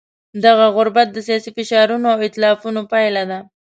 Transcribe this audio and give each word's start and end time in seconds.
دغه 0.45 0.65
غربت 0.75 1.07
د 1.11 1.17
سیاسي 1.27 1.49
فشارونو 1.57 2.05
او 2.13 2.17
ایتلافونو 2.25 2.81
پایله 2.91 3.23
ده. 3.29 3.39